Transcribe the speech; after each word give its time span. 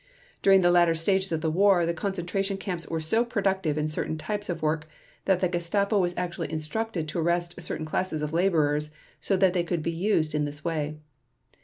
During 0.41 0.61
the 0.61 0.71
latter 0.71 0.95
stages 0.95 1.31
of 1.31 1.41
the 1.41 1.51
war 1.51 1.85
the 1.85 1.93
concentration 1.93 2.57
camps 2.57 2.87
were 2.87 2.99
so 2.99 3.23
productive 3.23 3.77
in 3.77 3.87
certain 3.87 4.17
types 4.17 4.49
of 4.49 4.63
work 4.63 4.87
that 5.25 5.41
the 5.41 5.47
Gestapo 5.47 5.99
was 5.99 6.17
actually 6.17 6.51
instructed 6.51 7.07
to 7.09 7.19
arrest 7.19 7.61
certain 7.61 7.85
classes 7.85 8.23
of 8.23 8.33
laborers 8.33 8.89
so 9.19 9.37
that 9.37 9.53
they 9.53 9.63
could 9.63 9.83
be 9.83 9.91
used 9.91 10.33
in 10.33 10.45
this 10.45 10.65
way. 10.65 10.97